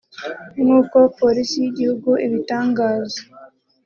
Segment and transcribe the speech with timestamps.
[0.63, 3.21] nk’uko Polisi y’igihugu ibitangaza